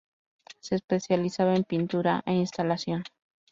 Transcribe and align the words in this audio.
Se 0.61 0.73
especializaba 0.73 1.53
en 1.53 1.63
pintura 1.63 2.23
e 2.25 2.33
instalación. 2.33 3.03